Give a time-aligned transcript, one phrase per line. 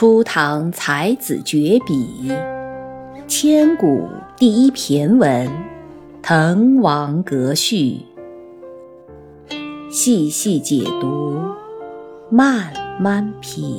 [0.00, 2.32] 初唐才子绝笔，
[3.28, 5.46] 千古第一骈文
[6.22, 8.00] 《滕王阁序》，
[9.92, 11.38] 细细解读，
[12.30, 13.78] 慢慢品。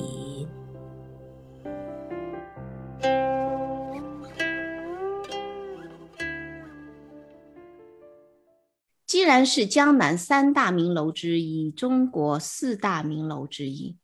[9.07, 13.97] 既然是江南三大名楼之一，中国四大名楼之一。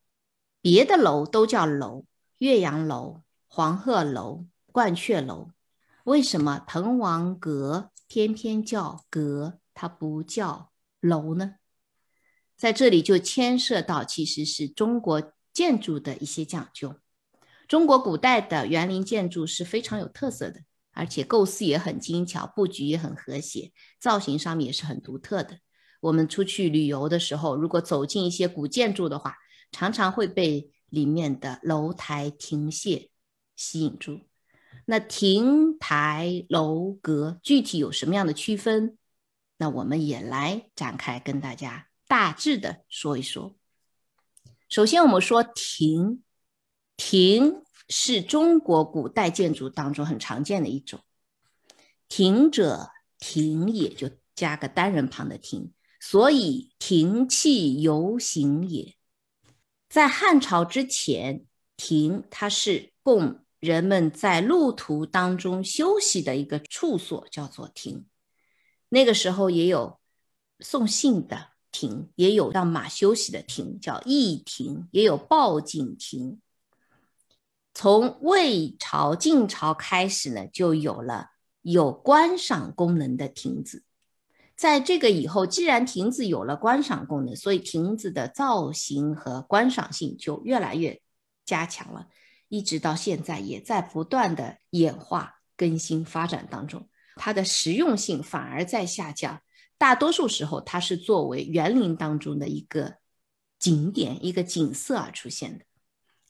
[0.69, 2.03] 别的楼都叫楼，
[2.39, 5.51] 岳阳楼、黄鹤楼、鹳雀楼，
[6.03, 11.53] 为什么滕王阁偏偏叫阁，它不叫楼呢？
[12.57, 16.95] 在这里就牵涉到其实是中国建筑的一些讲究。
[17.69, 20.59] 中国古代的园林建筑是非常有特色的，
[20.91, 23.71] 而且构思也很精巧，布局也很和谐，
[24.01, 25.59] 造型上面也是很独特的。
[26.01, 29.37] 我们出去旅游的时候，如果走进一些古建筑的话，
[29.71, 33.09] 常常会被里面的楼台亭榭
[33.55, 34.21] 吸引住。
[34.85, 38.97] 那亭台楼阁具体有什么样的区分？
[39.57, 43.55] 那我们也来展开跟大家大致的说一说。
[44.69, 46.21] 首先，我们说亭，
[46.97, 50.99] 亭是中国古代建筑当中很常见的一种。
[52.09, 58.96] 亭者，亭也，就加个单人旁的亭，所以亭气游行也。
[59.89, 68.05] 在汉朝之前，亭它是供人们在路途当中休息的一个处所，叫做亭。
[68.89, 69.99] 那个时候也有
[70.59, 76.41] 送信的亭，也有让马休息的亭，叫驿亭，也有报景亭。
[77.73, 81.29] 从魏朝、晋朝开始呢，就有了
[81.61, 83.83] 有观赏功能的亭子。
[84.57, 90.99] 在这个以后，既然亭子有了观赏功能，所以亭子的造型和观赏性就越来越
[91.45, 92.07] 加强了，
[92.49, 96.89] 一直到现在也在不断的演化、更新、发展当中。
[97.17, 99.41] 它的实用性反而在下降，
[99.77, 102.95] 大多数时候它是作为园林当中的一个
[103.59, 105.65] 景点、一个景色而出现的。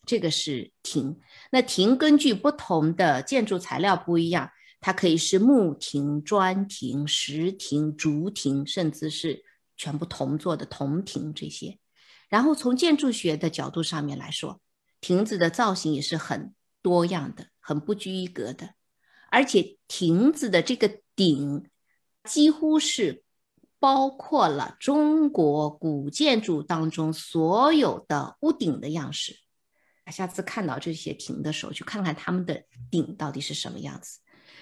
[0.06, 1.18] 这个是亭。
[1.50, 4.52] 那亭根据不同的建筑材料不一样。
[4.80, 9.44] 它可以是木亭、砖亭、石亭、竹亭，甚至是
[9.76, 11.80] 全部铜做的铜亭这些。
[12.30, 14.62] 然后从建筑学的角度上面来说，
[15.02, 18.76] 亭子的造型也是很多样的，很不拘一格的。
[19.30, 21.66] 而且亭子的这个顶
[22.24, 23.24] 几乎是
[23.80, 29.38] 包括了中国古建筑当中所有的屋顶的样式。
[30.12, 34.20] 下次看到这些亭的时候，去看看它们的顶到底是什么样子。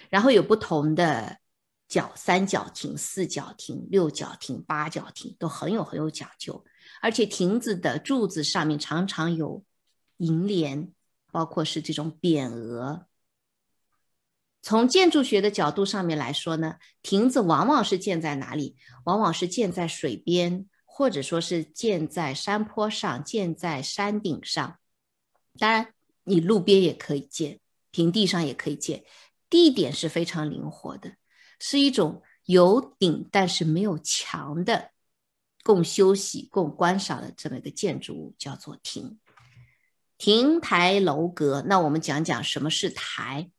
[0.09, 1.37] 然后有不同的
[1.87, 6.63] 角，三角亭、四角亭、六角亭、八角亭都很有很有讲究，
[7.01, 9.63] 而且亭子的柱子上面常常有
[10.17, 10.91] 楹联，
[11.31, 13.07] 包括是这种匾额。
[14.61, 18.75] 从建筑学的角度上面来说呢，亭子往往是建在哪里？
[19.03, 24.79] 往往是建在水边，或者说是建在山坡上、建在山顶上。
[25.59, 25.93] 当然，
[26.23, 27.59] 你路边也可以建，
[27.91, 29.03] 平地上也可以建。
[29.49, 31.15] 地点是非常灵活的，
[31.59, 34.91] 是一种有顶但是没有墙的，
[35.63, 39.19] 供休息、供观赏的这么一个建筑物，叫做亭。
[40.17, 43.51] 亭台楼阁，那我们讲讲什么是台。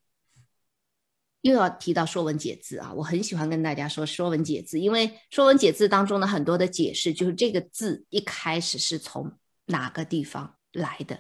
[1.42, 11.16] 又要提到《说文解字》啊，我很喜欢跟大家说《说文解字》，因为《说文解字》当中的很多的解释，就是这个字一开始是从哪个地方来的。《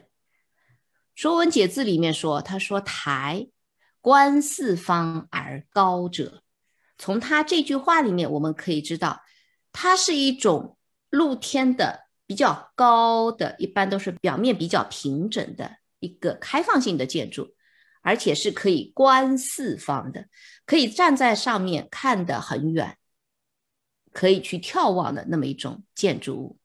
[1.14, 3.48] 说文解字》里面说，他说台。
[4.06, 6.44] 观四方而高者，
[6.96, 9.22] 从他这句话里面，我们可以知道，
[9.72, 10.78] 它是一种
[11.10, 17.56] 露天的、比较高的，一般都是表面比较平整的一个开放性的建筑，
[18.00, 20.28] 而且是可以观四方的，
[20.66, 22.96] 可以站在上面看得很远，
[24.12, 26.58] 可以去眺望的那么一种建筑物。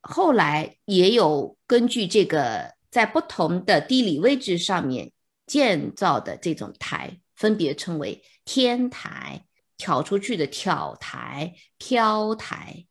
[0.00, 5.10] 后来也有根据这个，在不同的地理位置上面。
[5.46, 9.44] 建造的这种台分别称为天台、
[9.76, 12.86] 挑出去的挑台、飘台。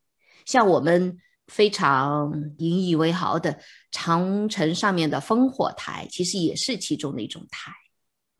[0.45, 1.17] 像我们
[1.47, 3.59] 非常引以为豪的
[3.91, 7.71] 长城上面的烽火台，其实也是其中的一种台。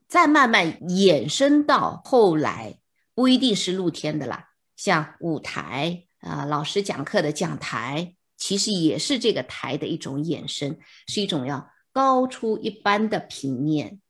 [0.07, 2.77] 再慢慢衍生到后来，
[3.15, 10.77] 不一定是露天的啦，像舞台啊，老师讲课的讲台，其实也是这个台的一种衍生，
[11.07, 14.01] 是一种要高出一般的平面。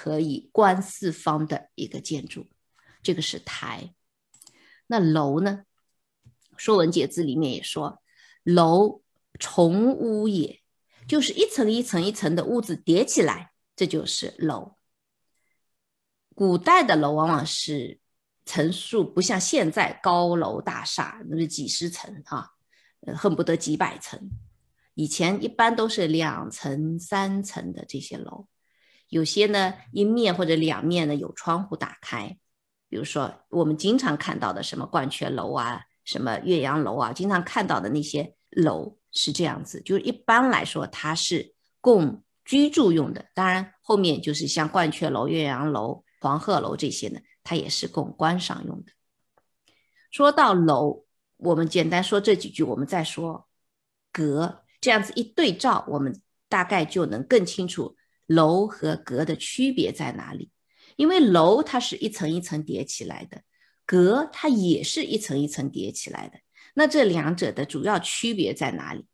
[0.00, 2.46] 可以观四方的一个建筑，
[3.02, 3.92] 这个是台。
[4.86, 5.64] 那楼呢？
[6.56, 8.00] 《说文解字》里面也说
[8.44, 9.02] ：“楼，
[9.40, 10.62] 重屋也。
[11.08, 14.76] 就是一层一层一层的屋子叠起来，这就是楼。
[16.32, 17.98] 古代的楼往往是
[18.44, 22.50] 层数不像现在高楼大厦，那是几十层啊，
[23.16, 24.30] 恨不得几百层。
[24.94, 28.46] 以前一般都是两层、三层的这些楼，
[29.08, 32.38] 有些呢一面或者两面呢有窗户打开。
[32.88, 43.26] 比如说我们经常看到的什么鹳雀楼啊、什么岳阳楼啊，经常看到的那些楼是这样子，就是一般来说它是供居住用的。
[43.34, 46.04] 当然后面就是像鹳雀楼、岳阳楼。
[46.20, 48.90] 黄鹤楼这些呢，它也是供观赏用的。
[50.10, 51.04] 说到楼，
[51.36, 53.46] 我们简单说这几句，我们再说
[54.10, 57.94] 阁，这样子一对照，我们大概就能更清楚
[58.28, 60.52] 楼和阁的区别在哪里。
[60.94, 63.42] 因为楼它是一层一层叠起来的，
[63.84, 66.38] 阁它也是一层一层叠起来的。
[66.74, 69.06] 那这两者的主要区别在哪里？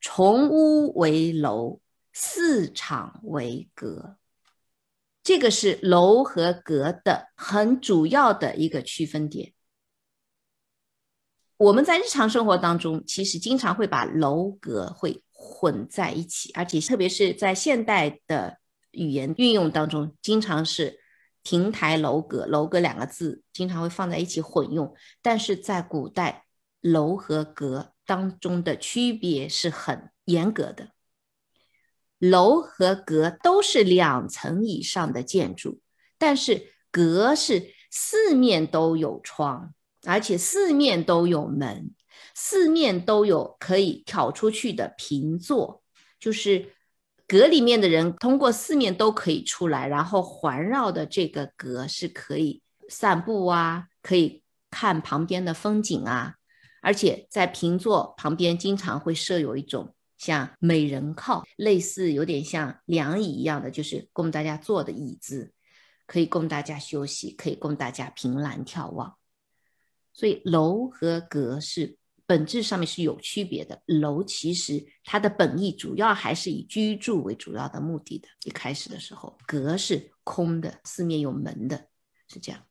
[0.00, 1.80] 重屋为楼，
[2.12, 4.18] 四场为阁。
[5.22, 9.54] 这个是楼和阁的很主要的一个区分点。
[11.56, 18.58] 我们在日常生活当中，其实经常会把楼阁会混在一起，而且特别是在现代的
[18.92, 20.98] 语言运用当中，经常是
[21.42, 24.94] 亭台楼阁、楼阁两个字经常会放在一起混用。
[25.20, 26.46] 但是在古代，
[26.80, 30.88] 楼和阁当中的区别是很严格的。
[32.18, 35.80] 楼和阁都是两层以上的建筑，
[36.16, 39.74] 但是阁是四面都有窗，
[40.06, 41.90] 而且四面都有门，
[42.34, 45.82] 四面都有可以挑出去的平座，
[46.20, 46.72] 就是
[47.26, 56.34] 阁里面的人通过四面都可以出来，然后环绕的这个阁是可以散步啊，可以看旁边的风景啊，
[56.82, 59.94] 而且在平座旁边经常会设有一种。
[60.16, 65.52] 像美人靠，类似有点像凉椅一样的，就是供大家坐的椅子，
[66.06, 69.18] 可以供大家休息，可以供大家凭栏眺望。
[70.14, 73.82] 所以楼和阁是本质上面是有区别的。
[73.86, 78.28] 楼其实它的本意主要还是以居住为主要的目的的。
[78.44, 81.88] 一开始的时候，阁是空的，四面有门的，
[82.28, 82.62] 是这样。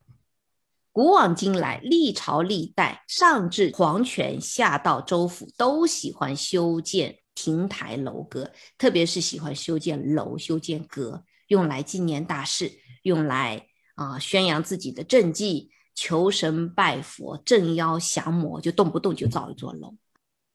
[0.92, 7.20] 古往今来，历朝历代，上至皇权，下到州府，都喜欢修建。
[7.36, 12.72] 亭台楼阁，特别是喜欢修建楼、修建阁，用来纪念大事，
[13.02, 13.66] 用来
[13.96, 19.96] 啊宣扬自己的政绩、求神拜佛、镇妖降魔，就动不动就造一座楼。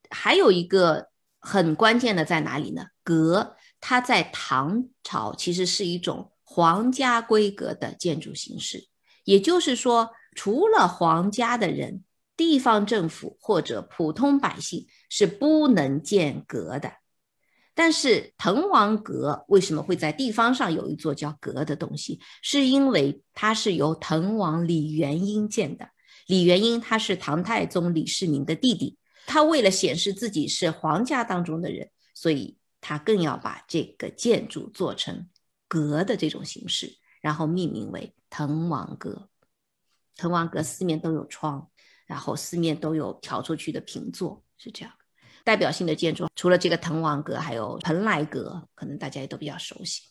[0.09, 1.07] 还有一个
[1.39, 2.87] 很关键的在哪里呢？
[3.03, 8.87] 阁，它在唐朝其实是一种皇家规格的建筑形式，
[9.23, 12.03] 也就是说，除了皇家的人。
[12.37, 16.93] 地方政府或者普通百姓是不能建阁的，
[17.79, 22.19] 但是滕王阁为什么会在地方上有一座叫阁的东西？
[22.41, 25.89] 是因为它是由滕王李元婴建的。
[26.27, 35.29] 李元婴他是唐太宗李世民的弟弟，他为了显示自己是皇家当中的人，所以他更要把这个建筑做成
[35.69, 39.29] 阁的这种形式，然后命名为滕王阁。
[40.17, 41.69] 滕王阁四面都有窗。
[42.05, 44.91] 然后四面都有挑出去的平座，是这样。
[45.43, 50.03] 代表性的建筑除了这个滕王阁，还有蓬莱阁，可能大家也都比较熟悉。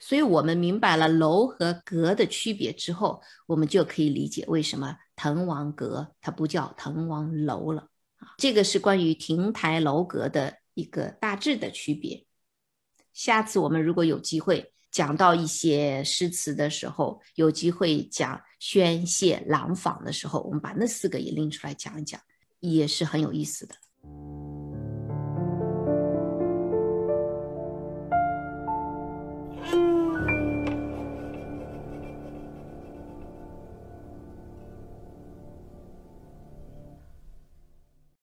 [0.00, 7.88] 所以，我们明白了楼和阁的区别之后，我们就可以理解为什么滕王阁它不叫滕王楼了
[8.18, 8.34] 啊。
[8.38, 12.24] 这个是关于亭台楼阁的一个大致的区别。
[13.12, 14.72] 下次我们如果有机会。
[14.88, 22.18] 讲到一些诗词的时候，有机会讲宣泄廊坊的时候，我们把那四个也拎出来讲一讲，
[22.60, 23.74] 也是很有意思的。